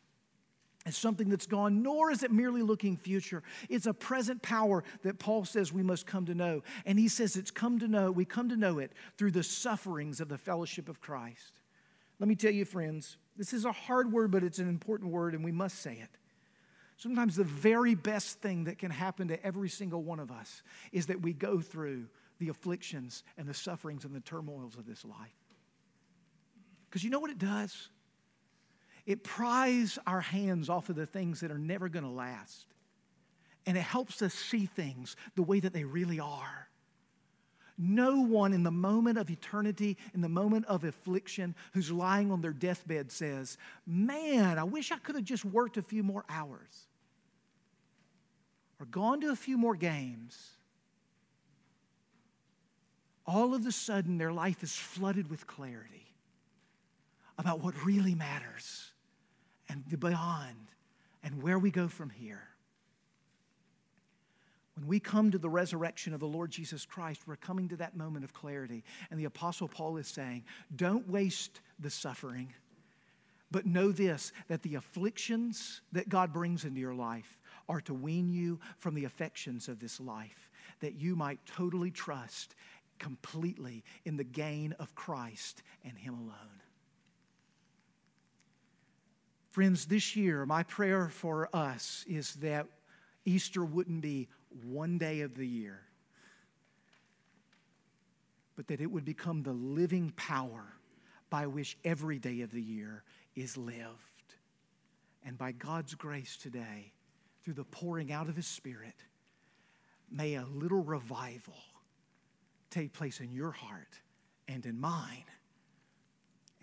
[0.85, 3.41] as something that's gone, nor is it merely looking future.
[3.69, 6.61] It's a present power that Paul says we must come to know.
[6.85, 10.19] And he says it's come to know, we come to know it through the sufferings
[10.19, 11.61] of the fellowship of Christ.
[12.19, 15.33] Let me tell you, friends, this is a hard word, but it's an important word,
[15.33, 16.17] and we must say it.
[16.97, 21.07] Sometimes the very best thing that can happen to every single one of us is
[21.07, 22.05] that we go through
[22.39, 25.17] the afflictions and the sufferings and the turmoils of this life.
[26.89, 27.89] Because you know what it does?
[29.05, 32.65] It pries our hands off of the things that are never going to last.
[33.65, 36.69] And it helps us see things the way that they really are.
[37.77, 42.41] No one in the moment of eternity, in the moment of affliction, who's lying on
[42.41, 46.87] their deathbed says, Man, I wish I could have just worked a few more hours
[48.79, 50.51] or gone to a few more games.
[53.25, 56.13] All of a sudden, their life is flooded with clarity
[57.37, 58.92] about what really matters
[59.69, 60.69] and the beyond
[61.23, 62.43] and where we go from here.
[64.75, 67.95] When we come to the resurrection of the Lord Jesus Christ, we're coming to that
[67.95, 68.83] moment of clarity.
[69.11, 70.43] And the Apostle Paul is saying,
[70.75, 72.53] don't waste the suffering,
[73.51, 77.39] but know this that the afflictions that God brings into your life
[77.69, 80.49] are to wean you from the affections of this life,
[80.79, 82.55] that you might totally trust
[82.97, 86.62] completely in the gain of Christ and Him alone.
[89.53, 92.65] Friends, this year, my prayer for us is that
[93.23, 94.27] Easter wouldn't be
[94.65, 95.79] one day of the year,
[98.55, 100.73] but that it would become the living power
[101.29, 103.03] by which every day of the year
[103.35, 104.33] is lived.
[105.23, 106.91] And by God's grace today,
[107.43, 109.05] through the pouring out of His Spirit,
[110.09, 111.61] may a little revival
[112.71, 113.99] take place in your heart
[114.47, 115.25] and in mine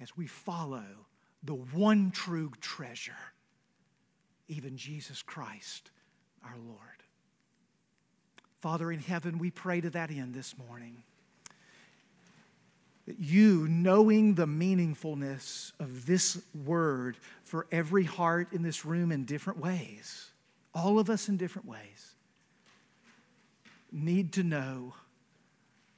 [0.00, 1.06] as we follow
[1.42, 3.12] the one true treasure,
[4.48, 5.90] even Jesus Christ,
[6.44, 6.78] our Lord.
[8.60, 11.02] Father in heaven, we pray to that end this morning.
[13.06, 19.24] That you, knowing the meaningfulness of this word for every heart in this room in
[19.24, 20.30] different ways,
[20.74, 22.14] all of us in different ways,
[23.90, 24.94] need to know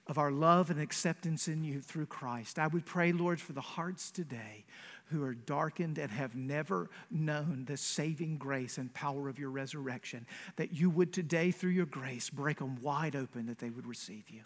[0.07, 2.59] of our love and acceptance in you through Christ.
[2.59, 4.65] I would pray, Lord, for the hearts today
[5.13, 10.27] who are darkened and have never known the saving grace and power of your resurrection,
[10.57, 14.31] that you would today, through your grace, break them wide open that they would receive
[14.31, 14.43] you.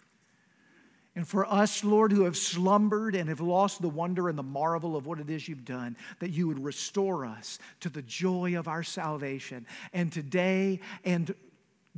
[1.15, 4.95] And for us, Lord, who have slumbered and have lost the wonder and the marvel
[4.95, 8.67] of what it is you've done, that you would restore us to the joy of
[8.67, 9.65] our salvation.
[9.93, 11.33] And today and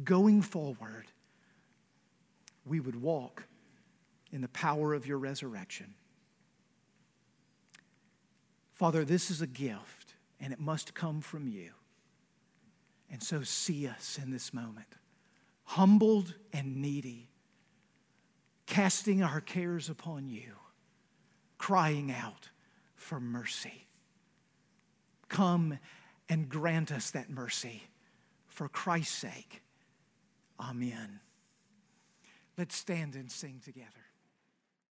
[0.06, 1.08] going forward,
[2.66, 3.44] we would walk
[4.32, 5.94] in the power of your resurrection.
[8.80, 11.72] Father, this is a gift, and it must come from you.
[13.12, 14.88] And so see us in this moment,
[15.66, 17.28] humbled and needy,
[18.68, 20.54] casting our cares upon you,
[21.58, 22.52] crying out
[22.96, 23.86] for mercy.
[25.28, 25.78] Come
[26.30, 27.84] and grant us that mercy
[28.48, 29.62] for Christ's sake.
[30.58, 31.20] Amen.
[32.58, 33.99] Let's stand and sing together.